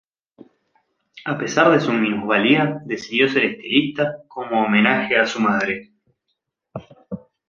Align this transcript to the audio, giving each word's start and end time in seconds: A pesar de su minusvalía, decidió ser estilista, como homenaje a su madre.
A 1.25 1.37
pesar 1.37 1.69
de 1.71 1.79
su 1.79 1.93
minusvalía, 1.93 2.81
decidió 2.85 3.29
ser 3.29 3.45
estilista, 3.45 4.23
como 4.27 4.63
homenaje 4.63 5.15
a 5.15 5.27
su 5.27 5.39
madre. 5.39 5.91